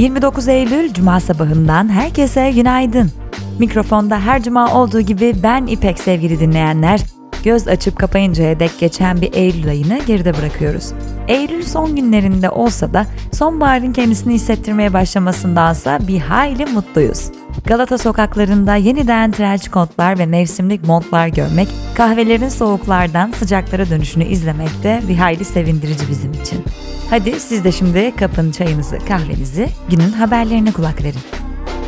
29 0.00 0.48
Eylül 0.48 0.92
Cuma 0.92 1.20
sabahından 1.20 1.88
herkese 1.88 2.50
günaydın. 2.50 3.10
Mikrofonda 3.58 4.20
her 4.20 4.42
cuma 4.42 4.74
olduğu 4.74 5.00
gibi 5.00 5.34
ben 5.42 5.66
İpek 5.66 5.98
sevgili 5.98 6.40
dinleyenler. 6.40 7.00
Göz 7.44 7.68
açıp 7.68 7.98
kapayıncaya 7.98 8.60
dek 8.60 8.70
geçen 8.80 9.20
bir 9.20 9.34
Eylül 9.34 9.68
ayını 9.68 9.98
geride 10.06 10.36
bırakıyoruz. 10.38 10.92
Eylül 11.28 11.62
son 11.62 11.96
günlerinde 11.96 12.50
olsa 12.50 12.94
da 12.94 13.06
sonbaharın 13.32 13.92
kendisini 13.92 14.34
hissettirmeye 14.34 14.92
başlamasındansa 14.92 15.98
bir 16.08 16.18
hayli 16.18 16.66
mutluyuz. 16.66 17.30
Galata 17.66 17.98
sokaklarında 17.98 18.76
yeniden 18.76 19.30
trench 19.30 19.70
coatlar 19.72 20.18
ve 20.18 20.26
mevsimlik 20.26 20.84
montlar 20.84 21.28
görmek, 21.28 21.68
kahvelerin 21.94 22.48
soğuklardan 22.48 23.32
sıcaklara 23.38 23.90
dönüşünü 23.90 24.24
izlemek 24.24 24.82
de 24.82 25.00
bir 25.08 25.16
hayli 25.16 25.44
sevindirici 25.44 26.08
bizim 26.10 26.32
için. 26.32 26.64
Hadi 27.10 27.40
siz 27.40 27.64
de 27.64 27.72
şimdi 27.72 28.16
kapın 28.16 28.50
çayınızı, 28.50 28.98
kahvenizi, 29.08 29.68
günün 29.90 30.12
haberlerine 30.12 30.72
kulak 30.72 31.02
verin. 31.04 31.20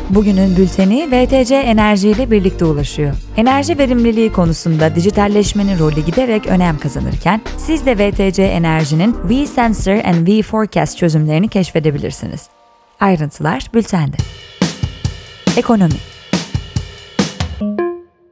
Bugünün 0.09 0.57
bülteni 0.57 1.07
VTC 1.11 1.55
Enerji 1.55 2.09
ile 2.09 2.31
birlikte 2.31 2.65
ulaşıyor. 2.65 3.15
Enerji 3.37 3.77
verimliliği 3.77 4.31
konusunda 4.31 4.95
dijitalleşmenin 4.95 5.79
rolü 5.79 6.01
giderek 6.05 6.47
önem 6.47 6.77
kazanırken 6.77 7.41
siz 7.57 7.85
de 7.85 7.97
VTC 7.97 8.43
Enerji'nin 8.43 9.15
V-Sensor 9.29 10.05
and 10.05 10.27
V-Forecast 10.27 10.97
çözümlerini 10.97 11.47
keşfedebilirsiniz. 11.47 12.49
Ayrıntılar 12.99 13.65
bültende. 13.73 14.17
Ekonomi 15.57 15.93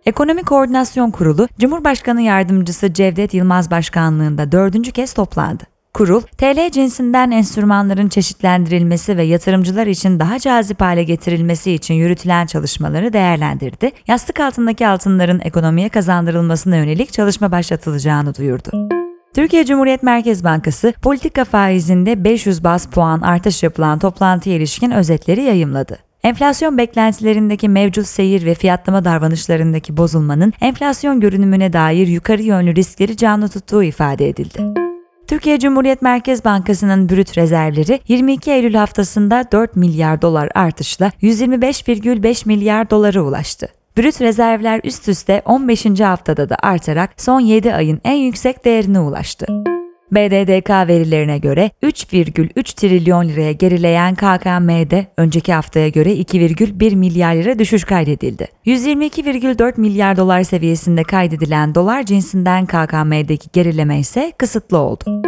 Ekonomi 0.06 0.44
Koordinasyon 0.44 1.12
Kurulu, 1.12 1.48
Cumhurbaşkanı 1.60 2.22
Yardımcısı 2.22 2.94
Cevdet 2.94 3.34
Yılmaz 3.34 3.72
Başkanlığında 3.72 4.52
dördüncü 4.52 4.92
kez 4.92 5.14
toplandı. 5.14 5.64
Kurul, 5.94 6.22
TL 6.22 6.72
cinsinden 6.72 7.32
enstrümanların 7.32 8.10
çeşitlendirilmesi 8.10 9.18
ve 9.18 9.24
yatırımcılar 9.24 9.88
için 9.88 10.20
daha 10.20 10.40
cazip 10.40 10.82
hale 10.82 11.04
getirilmesi 11.04 11.72
için 11.72 11.94
yürütülen 11.94 12.46
çalışmaları 12.46 13.14
değerlendirdi. 13.14 13.92
Yastık 14.08 14.40
altındaki 14.40 14.88
altınların 14.88 15.42
ekonomiye 15.44 15.90
kazandırılmasına 15.90 16.76
yönelik 16.76 17.14
çalışma 17.14 17.52
başlatılacağını 17.52 18.36
duyurdu. 18.36 18.90
Türkiye 19.36 19.66
Cumhuriyet 19.66 20.04
Merkez 20.04 20.44
Bankası 20.44 20.94
politika 21.02 21.46
faizinde 21.46 22.24
500 22.24 22.64
bas 22.64 22.88
puan 22.88 23.22
artış 23.22 23.64
yapılan 23.64 24.00
toplantıya 24.00 24.56
ilişkin 24.56 24.92
özetleri 24.92 25.42
yayımladı. 25.42 26.11
Enflasyon 26.24 26.78
beklentilerindeki 26.78 27.70
mevcut 27.70 28.08
seyir 28.08 28.46
ve 28.46 28.54
fiyatlama 28.54 29.06
davranışlarındaki 29.06 29.98
bozulmanın 29.98 30.54
enflasyon 30.62 31.20
görünümüne 31.20 31.74
dair 31.74 32.08
yukarı 32.08 32.42
yönlü 32.42 32.76
riskleri 32.76 33.18
canlı 33.18 33.50
tuttuğu 33.50 33.84
ifade 33.84 34.30
edildi. 34.30 34.82
Türkiye 35.28 35.60
Cumhuriyet 35.60 36.02
Merkez 36.02 36.46
Bankası'nın 36.46 37.10
brüt 37.10 37.38
rezervleri 37.38 38.00
22 38.08 38.52
Eylül 38.52 38.74
haftasında 38.74 39.46
4 39.52 39.76
milyar 39.76 40.22
dolar 40.22 40.50
artışla 40.56 41.12
125,5 41.22 42.48
milyar 42.48 42.90
dolara 42.90 43.22
ulaştı. 43.22 43.68
Brüt 43.98 44.22
rezervler 44.22 44.82
üst 44.84 45.08
üste 45.08 45.42
15. 45.46 45.86
haftada 46.00 46.50
da 46.50 46.56
artarak 46.62 47.10
son 47.18 47.40
7 47.40 47.74
ayın 47.74 48.02
en 48.04 48.18
yüksek 48.18 48.66
değerine 48.66 49.00
ulaştı. 49.00 49.71
BDDK 50.12 50.70
verilerine 50.70 51.38
göre 51.38 51.72
3,3 51.84 52.76
trilyon 52.76 53.28
liraya 53.28 53.52
gerileyen 53.52 54.16
KKM'de 54.16 55.08
önceki 55.18 55.54
haftaya 55.54 55.90
göre 55.90 56.14
2,1 56.14 56.96
milyar 56.96 57.36
lira 57.36 57.60
düşüş 57.60 57.84
kaydedildi. 57.84 58.48
122,4 58.66 59.82
milyar 59.82 60.18
dolar 60.18 60.44
seviyesinde 60.44 61.04
kaydedilen 61.04 61.76
dolar 61.76 62.04
cinsinden 62.04 62.66
KKM'deki 62.66 63.50
gerileme 63.54 64.00
ise 64.00 64.32
kısıtlı 64.38 64.78
oldu. 64.78 65.22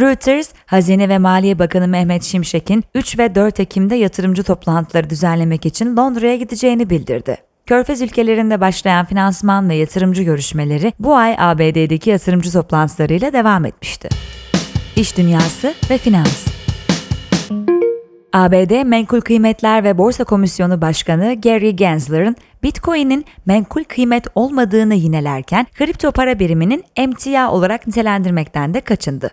Reuters, 0.00 0.52
Hazine 0.66 1.08
ve 1.08 1.18
Maliye 1.18 1.58
Bakanı 1.58 1.88
Mehmet 1.88 2.22
Şimşek'in 2.22 2.84
3 2.94 3.18
ve 3.18 3.34
4 3.34 3.60
Ekim'de 3.60 3.94
yatırımcı 3.94 4.42
toplantıları 4.42 5.10
düzenlemek 5.10 5.66
için 5.66 5.96
Londra'ya 5.96 6.36
gideceğini 6.36 6.90
bildirdi. 6.90 7.36
Körfez 7.66 8.02
ülkelerinde 8.02 8.60
başlayan 8.60 9.06
finansman 9.06 9.68
ve 9.68 9.74
yatırımcı 9.74 10.22
görüşmeleri 10.22 10.92
bu 10.98 11.16
ay 11.16 11.36
ABD'deki 11.38 12.10
yatırımcı 12.10 12.52
toplantılarıyla 12.52 13.32
devam 13.32 13.64
etmişti. 13.64 14.08
İş 14.96 15.16
Dünyası 15.16 15.74
ve 15.90 15.98
Finans 15.98 16.46
ABD 18.32 18.84
Menkul 18.84 19.20
Kıymetler 19.20 19.84
ve 19.84 19.98
Borsa 19.98 20.24
Komisyonu 20.24 20.80
Başkanı 20.80 21.40
Gary 21.40 21.70
Gensler'ın 21.70 22.36
Bitcoin'in 22.62 23.24
menkul 23.46 23.84
kıymet 23.84 24.26
olmadığını 24.34 24.94
yinelerken 24.94 25.66
kripto 25.74 26.12
para 26.12 26.38
biriminin 26.38 26.84
emtia 26.96 27.52
olarak 27.52 27.86
nitelendirmekten 27.86 28.74
de 28.74 28.80
kaçındı. 28.80 29.30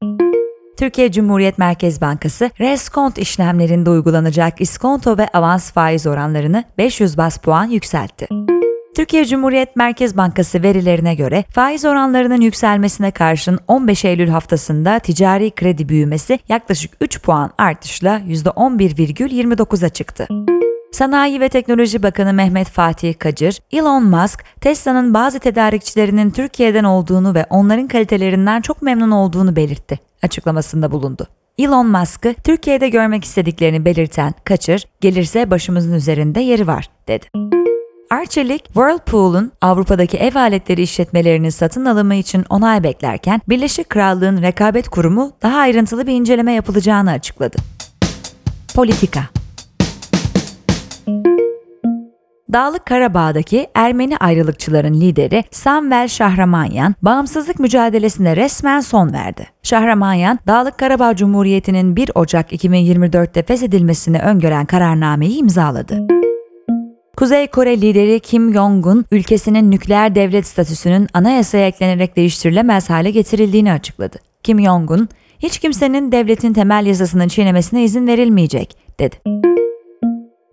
Türkiye 0.77 1.11
Cumhuriyet 1.11 1.57
Merkez 1.57 2.01
Bankası 2.01 2.49
reskont 2.59 3.17
işlemlerinde 3.17 3.89
uygulanacak 3.89 4.61
iskonto 4.61 5.17
ve 5.17 5.27
avans 5.33 5.71
faiz 5.71 6.07
oranlarını 6.07 6.63
500 6.77 7.17
bas 7.17 7.37
puan 7.37 7.65
yükseltti. 7.65 8.27
Türkiye 8.95 9.25
Cumhuriyet 9.25 9.75
Merkez 9.75 10.17
Bankası 10.17 10.63
verilerine 10.63 11.15
göre 11.15 11.43
faiz 11.49 11.85
oranlarının 11.85 12.41
yükselmesine 12.41 13.11
karşın 13.11 13.59
15 13.67 14.05
Eylül 14.05 14.29
haftasında 14.29 14.99
ticari 14.99 15.51
kredi 15.51 15.89
büyümesi 15.89 16.39
yaklaşık 16.49 16.91
3 17.01 17.21
puan 17.21 17.51
artışla 17.57 18.19
%11,29'a 18.19 19.89
çıktı. 19.89 20.27
Sanayi 20.91 21.39
ve 21.39 21.49
Teknoloji 21.49 22.03
Bakanı 22.03 22.33
Mehmet 22.33 22.67
Fatih 22.69 23.19
Kacır, 23.19 23.59
Elon 23.71 24.03
Musk, 24.03 24.43
Tesla'nın 24.61 25.13
bazı 25.13 25.39
tedarikçilerinin 25.39 26.31
Türkiye'den 26.31 26.83
olduğunu 26.83 27.35
ve 27.35 27.45
onların 27.49 27.87
kalitelerinden 27.87 28.61
çok 28.61 28.81
memnun 28.81 29.11
olduğunu 29.11 29.55
belirtti. 29.55 29.99
Açıklamasında 30.23 30.91
bulundu. 30.91 31.27
Elon 31.57 31.87
Musk'ı 31.87 32.35
Türkiye'de 32.43 32.89
görmek 32.89 33.23
istediklerini 33.23 33.85
belirten 33.85 34.33
Kaçır, 34.43 34.85
gelirse 35.01 35.51
başımızın 35.51 35.93
üzerinde 35.93 36.39
yeri 36.39 36.67
var, 36.67 36.89
dedi. 37.07 37.25
Arçelik, 38.09 38.65
Whirlpool'un 38.65 39.51
Avrupa'daki 39.61 40.17
ev 40.17 40.35
aletleri 40.35 40.81
işletmelerinin 40.81 41.49
satın 41.49 41.85
alımı 41.85 42.15
için 42.15 42.45
onay 42.49 42.83
beklerken 42.83 43.41
Birleşik 43.49 43.89
Krallığın 43.89 44.41
Rekabet 44.41 44.89
Kurumu 44.89 45.31
daha 45.41 45.57
ayrıntılı 45.57 46.07
bir 46.07 46.13
inceleme 46.13 46.53
yapılacağını 46.53 47.11
açıkladı. 47.11 47.57
Politika 48.75 49.40
Dağlık 52.53 52.85
Karabağ'daki 52.85 53.67
Ermeni 53.75 54.17
ayrılıkçıların 54.17 55.01
lideri 55.01 55.43
Samvel 55.51 56.07
Şahramanyan, 56.07 56.95
bağımsızlık 57.01 57.59
mücadelesine 57.59 58.35
resmen 58.35 58.79
son 58.79 59.13
verdi. 59.13 59.47
Şahramanyan, 59.63 60.39
Dağlık 60.47 60.77
Karabağ 60.77 61.15
Cumhuriyeti'nin 61.15 61.95
1 61.95 62.11
Ocak 62.15 62.53
2024'te 62.53 63.43
feshedilmesini 63.43 64.19
öngören 64.19 64.65
kararnameyi 64.65 65.37
imzaladı. 65.37 66.07
Kuzey 67.17 67.47
Kore 67.47 67.81
lideri 67.81 68.19
Kim 68.19 68.53
Jong-un, 68.53 69.05
ülkesinin 69.11 69.71
nükleer 69.71 70.15
devlet 70.15 70.47
statüsünün 70.47 71.07
anayasaya 71.13 71.67
eklenerek 71.67 72.15
değiştirilemez 72.15 72.89
hale 72.89 73.11
getirildiğini 73.11 73.71
açıkladı. 73.71 74.17
Kim 74.43 74.59
Jong-un, 74.59 75.09
hiç 75.39 75.59
kimsenin 75.59 76.11
devletin 76.11 76.53
temel 76.53 76.85
yasasının 76.85 77.27
çiğnemesine 77.27 77.83
izin 77.83 78.07
verilmeyecek, 78.07 78.77
dedi. 78.99 79.50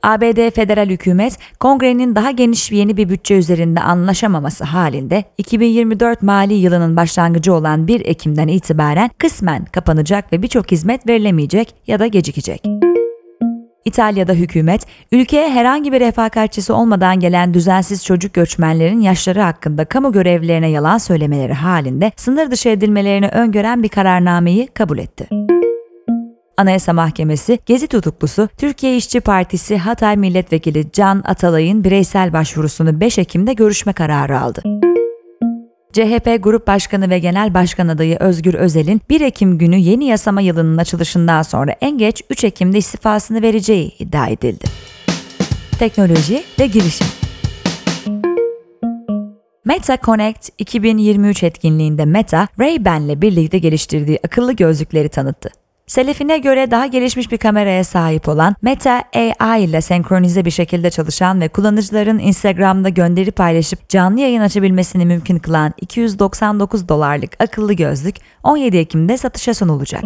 ABD 0.03 0.51
federal 0.51 0.89
hükümet, 0.89 1.39
kongrenin 1.61 2.15
daha 2.15 2.31
geniş 2.31 2.73
yeni 2.73 2.97
bir 2.97 3.09
bütçe 3.09 3.35
üzerinde 3.35 3.81
anlaşamaması 3.81 4.65
halinde 4.65 5.25
2024 5.39 6.23
mali 6.23 6.55
yılının 6.55 6.97
başlangıcı 6.97 7.55
olan 7.55 7.87
1 7.89 8.07
Ekim'den 8.07 8.49
itibaren 8.49 9.11
kısmen 9.19 9.65
kapanacak 9.65 10.33
ve 10.33 10.43
birçok 10.43 10.71
hizmet 10.71 11.07
verilemeyecek 11.07 11.75
ya 11.87 11.99
da 11.99 12.07
gecikecek. 12.07 12.63
İtalya'da 13.85 14.33
hükümet, 14.33 14.87
ülkeye 15.13 15.51
herhangi 15.51 15.93
bir 15.93 16.01
refakatçisi 16.01 16.73
olmadan 16.73 17.21
gelen 17.21 17.55
düzensiz 17.55 18.05
çocuk 18.05 18.35
göçmenlerin 18.35 19.01
yaşları 19.01 19.41
hakkında 19.41 19.85
kamu 19.85 20.13
görevlilerine 20.13 20.71
yalan 20.71 20.99
söylemeleri 20.99 21.53
halinde 21.53 22.13
sınır 22.17 22.51
dışı 22.51 22.69
edilmelerini 22.69 23.29
öngören 23.29 23.83
bir 23.83 23.89
kararnameyi 23.89 24.67
kabul 24.67 24.99
etti. 24.99 25.48
Anayasa 26.59 26.93
Mahkemesi, 26.93 27.59
Gezi 27.67 27.87
tutuklusu 27.87 28.49
Türkiye 28.57 28.97
İşçi 28.97 29.21
Partisi 29.21 29.79
Hatay 29.79 30.17
Milletvekili 30.17 30.93
Can 30.93 31.23
Atalay'ın 31.27 31.85
bireysel 31.85 32.33
başvurusunu 32.33 33.01
5 33.01 33.19
Ekim'de 33.19 33.53
görüşme 33.53 33.93
kararı 33.93 34.41
aldı. 34.41 34.63
CHP 35.93 36.43
Grup 36.43 36.67
Başkanı 36.67 37.11
ve 37.11 37.19
Genel 37.19 37.55
Başkan 37.55 37.89
adayı 37.89 38.17
Özgür 38.21 38.55
Özel'in 38.55 39.01
1 39.11 39.21
Ekim 39.21 39.59
günü 39.59 39.77
yeni 39.77 40.05
yasama 40.05 40.41
yılının 40.41 40.79
açılışından 40.79 41.43
sonra 41.43 41.75
en 41.81 41.99
geç 41.99 42.23
3 42.31 42.45
Ekim'de 42.45 42.79
istifasını 42.79 43.43
vereceği 43.43 43.95
iddia 43.99 44.29
edildi. 44.29 44.65
Teknoloji 45.79 46.43
ve 46.61 46.67
girişim 46.67 47.07
Meta 49.65 49.99
Connect 50.03 50.49
2023 50.59 51.43
etkinliğinde 51.43 52.05
Meta, 52.05 52.49
Ray-Ban'le 52.59 53.23
birlikte 53.23 53.59
geliştirdiği 53.59 54.19
akıllı 54.25 54.53
gözlükleri 54.53 55.09
tanıttı. 55.09 55.51
Selefine 55.89 56.39
göre 56.39 56.71
daha 56.71 56.87
gelişmiş 56.87 57.33
bir 57.33 57.39
kameraya 57.39 57.85
sahip 57.85 58.29
olan 58.29 58.57
Meta 58.63 59.03
AI 59.41 59.65
ile 59.65 59.81
senkronize 59.81 60.45
bir 60.45 60.51
şekilde 60.51 60.91
çalışan 60.91 61.41
ve 61.41 61.49
kullanıcıların 61.49 62.19
Instagram'da 62.19 62.89
gönderi 62.89 63.31
paylaşıp 63.31 63.89
canlı 63.89 64.21
yayın 64.21 64.41
açabilmesini 64.41 65.07
mümkün 65.07 65.39
kılan 65.39 65.73
299 65.81 66.89
dolarlık 66.89 67.31
akıllı 67.39 67.73
gözlük 67.73 68.17
17 68.43 68.77
Ekim'de 68.77 69.17
satışa 69.17 69.55
sunulacak. 69.55 70.05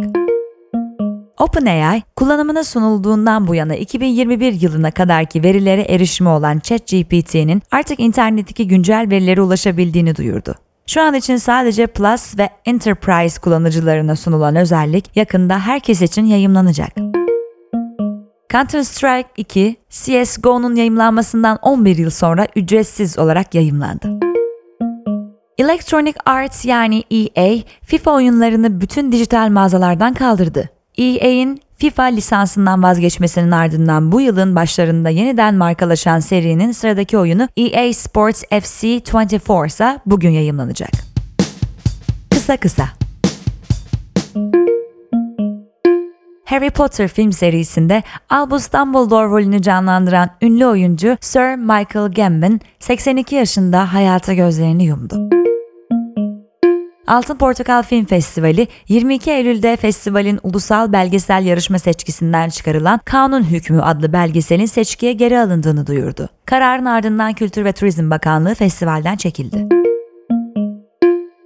OpenAI, 1.38 2.02
kullanımına 2.17 2.64
sunulduğundan 2.64 3.46
bu 3.46 3.55
yana 3.55 3.75
2021 3.75 4.52
yılına 4.52 4.90
kadarki 4.90 5.43
verilere 5.43 5.82
erişimi 5.82 6.29
olan 6.29 6.58
ChatGPT'nin 6.58 7.62
artık 7.70 8.00
internetteki 8.00 8.69
güncel 8.69 9.06
verilere 9.11 9.40
ulaşabildiğini 9.40 10.17
duyurdu. 10.17 10.55
Şu 10.87 11.02
an 11.02 11.14
için 11.14 11.37
sadece 11.37 11.87
Plus 11.87 12.38
ve 12.38 12.50
Enterprise 12.64 13.40
kullanıcılarına 13.40 14.17
sunulan 14.17 14.56
özellik 14.56 15.17
yakında 15.17 15.58
herkes 15.58 16.02
için 16.02 16.25
yayımlanacak. 16.25 16.93
Counter-Strike 18.52 19.25
2, 19.37 19.76
CSGO'nun 19.90 20.75
yayımlanmasından 20.75 21.58
11 21.62 21.96
yıl 21.96 22.11
sonra 22.11 22.46
ücretsiz 22.56 23.19
olarak 23.19 23.55
yayımlandı. 23.55 24.19
Electronic 25.58 26.19
Arts 26.26 26.64
yani 26.64 27.05
EA, 27.11 27.58
FIFA 27.84 28.11
oyunlarını 28.12 28.81
bütün 28.81 29.12
dijital 29.12 29.49
mağazalardan 29.49 30.14
kaldırdı. 30.14 30.70
EA'in 30.99 31.61
FIFA 31.82 32.02
lisansından 32.02 32.82
vazgeçmesinin 32.82 33.50
ardından 33.50 34.12
bu 34.12 34.20
yılın 34.20 34.56
başlarında 34.56 35.08
yeniden 35.08 35.55
markalaşan 35.55 36.20
serinin 36.20 36.73
sıradaki 36.73 37.19
oyunu 37.19 37.49
EA 37.56 37.93
Sports 37.93 38.43
FC 38.43 38.87
24 38.87 39.70
ise 39.70 40.00
bugün 40.06 40.31
yayımlanacak. 40.31 40.90
Kısa 42.31 42.56
kısa 42.56 42.88
Harry 46.44 46.70
Potter 46.70 47.08
film 47.08 47.32
serisinde 47.32 48.02
Albus 48.31 48.73
Dumbledore 48.73 49.26
rolünü 49.26 49.62
canlandıran 49.62 50.31
ünlü 50.43 50.67
oyuncu 50.67 51.17
Sir 51.20 51.56
Michael 51.56 52.12
Gambon 52.12 52.61
82 52.79 53.34
yaşında 53.34 53.93
hayata 53.94 54.34
gözlerini 54.34 54.84
yumdu. 54.84 55.42
Altın 57.06 57.37
Portakal 57.37 57.82
Film 57.82 58.04
Festivali 58.04 58.69
22 58.88 59.31
Eylül'de 59.31 59.76
festivalin 59.76 60.40
ulusal 60.43 60.93
belgesel 60.93 61.44
yarışma 61.44 61.78
seçkisinden 61.78 62.49
çıkarılan 62.49 63.00
Kanun 63.04 63.43
Hükmü 63.43 63.82
adlı 63.82 64.12
belgeselin 64.12 64.66
seçkiye 64.66 65.12
geri 65.12 65.38
alındığını 65.38 65.87
duyurdu. 65.87 66.28
Kararın 66.46 66.84
ardından 66.84 67.32
Kültür 67.32 67.64
ve 67.64 67.72
Turizm 67.72 68.10
Bakanlığı 68.10 68.54
festivalden 68.54 69.16
çekildi. 69.16 69.69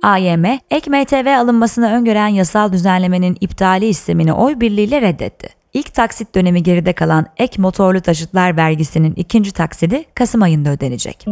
AYM, 0.03 0.45
ek 0.71 0.91
MTV 0.91 1.37
alınmasını 1.39 1.93
öngören 1.93 2.29
yasal 2.29 2.73
düzenlemenin 2.73 3.37
iptali 3.41 3.87
istemini 3.87 4.33
oy 4.33 4.61
birliğiyle 4.61 5.01
reddetti. 5.01 5.49
İlk 5.75 5.95
taksit 5.95 6.35
dönemi 6.35 6.63
geride 6.63 6.93
kalan 6.93 7.27
ek 7.37 7.63
motorlu 7.63 8.01
taşıtlar 8.01 8.57
vergisinin 8.57 9.15
ikinci 9.17 9.53
taksidi 9.53 10.05
Kasım 10.15 10.43
ayında 10.43 10.71
ödenecek. 10.71 11.27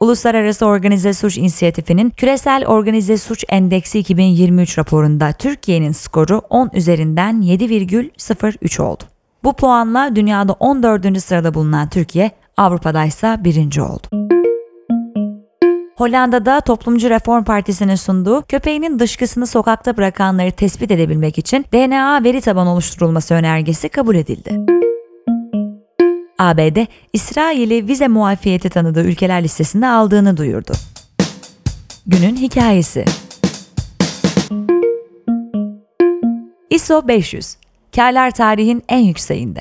Uluslararası 0.00 0.66
Organize 0.66 1.12
Suç 1.12 1.38
İnisiyatifi'nin 1.38 2.10
Küresel 2.10 2.66
Organize 2.66 3.18
Suç 3.18 3.44
Endeksi 3.48 3.98
2023 3.98 4.78
raporunda 4.78 5.32
Türkiye'nin 5.32 5.92
skoru 5.92 6.42
10 6.50 6.70
üzerinden 6.74 7.42
7,03 7.42 8.82
oldu. 8.82 9.02
Bu 9.44 9.52
puanla 9.52 10.16
dünyada 10.16 10.52
14. 10.52 11.22
sırada 11.22 11.54
bulunan 11.54 11.88
Türkiye, 11.88 12.30
Avrupa'da 12.56 13.04
ise 13.04 13.36
birinci 13.40 13.82
oldu. 13.82 14.06
Hollanda'da 15.96 16.60
Toplumcu 16.60 17.10
Reform 17.10 17.44
Partisi'nin 17.44 17.94
sunduğu 17.94 18.42
köpeğinin 18.42 18.98
dışkısını 18.98 19.46
sokakta 19.46 19.96
bırakanları 19.96 20.52
tespit 20.52 20.90
edebilmek 20.90 21.38
için 21.38 21.64
DNA 21.72 22.24
veri 22.24 22.40
tabanı 22.40 22.72
oluşturulması 22.72 23.34
önergesi 23.34 23.88
kabul 23.88 24.14
edildi. 24.14 24.75
ABD, 26.38 26.86
İsrail'i 27.12 27.88
vize 27.88 28.08
muafiyeti 28.08 28.68
tanıdığı 28.68 29.02
ülkeler 29.04 29.42
listesinde 29.42 29.86
aldığını 29.86 30.36
duyurdu. 30.36 30.72
Günün 32.06 32.36
hikayesi 32.36 33.04
ISO 36.70 37.08
500, 37.08 37.56
karlar 37.96 38.30
tarihin 38.30 38.84
en 38.88 38.98
yükseğinde. 38.98 39.60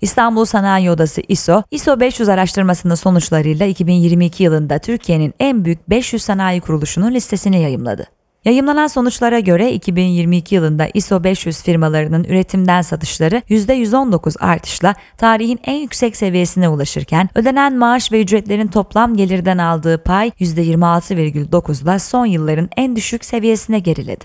İstanbul 0.00 0.44
Sanayi 0.44 0.90
Odası 0.90 1.22
ISO, 1.28 1.62
ISO 1.70 2.00
500 2.00 2.28
araştırmasının 2.28 2.94
sonuçlarıyla 2.94 3.66
2022 3.66 4.42
yılında 4.42 4.78
Türkiye'nin 4.78 5.34
en 5.40 5.64
büyük 5.64 5.90
500 5.90 6.22
sanayi 6.22 6.60
kuruluşunun 6.60 7.14
listesini 7.14 7.62
yayımladı. 7.62 8.06
Yayımlanan 8.44 8.86
sonuçlara 8.86 9.40
göre 9.40 9.72
2022 9.72 10.54
yılında 10.54 10.88
ISO 10.94 11.24
500 11.24 11.62
firmalarının 11.62 12.24
üretimden 12.24 12.82
satışları 12.82 13.42
%119 13.50 14.38
artışla 14.40 14.94
tarihin 15.16 15.60
en 15.64 15.74
yüksek 15.74 16.16
seviyesine 16.16 16.68
ulaşırken 16.68 17.28
ödenen 17.34 17.76
maaş 17.76 18.12
ve 18.12 18.22
ücretlerin 18.22 18.66
toplam 18.66 19.16
gelirden 19.16 19.58
aldığı 19.58 20.02
pay 20.02 20.28
%26,9'la 20.28 21.98
son 21.98 22.26
yılların 22.26 22.68
en 22.76 22.96
düşük 22.96 23.24
seviyesine 23.24 23.78
geriledi. 23.78 24.24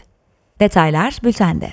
Detaylar 0.59 1.17
bültende. 1.23 1.69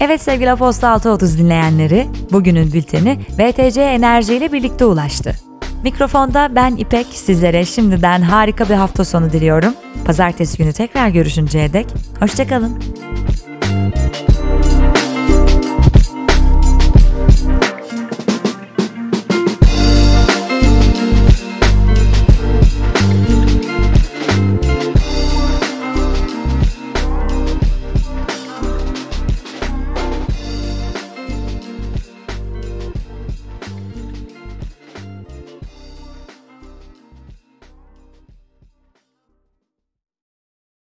Evet 0.00 0.20
sevgili 0.20 0.50
Aposta 0.50 0.90
630 0.90 1.38
dinleyenleri, 1.38 2.06
bugünün 2.32 2.72
bülteni 2.72 3.18
VTC 3.38 3.82
Enerji 3.82 4.34
ile 4.34 4.52
birlikte 4.52 4.84
ulaştı. 4.84 5.43
Mikrofonda 5.84 6.54
ben 6.54 6.76
İpek 6.76 7.06
sizlere 7.06 7.64
şimdiden 7.64 8.22
harika 8.22 8.68
bir 8.68 8.74
hafta 8.74 9.04
sonu 9.04 9.32
diliyorum. 9.32 9.74
Pazartesi 10.04 10.58
günü 10.58 10.72
tekrar 10.72 11.08
görüşünceye 11.08 11.72
dek 11.72 11.86
hoşçakalın. 12.20 12.78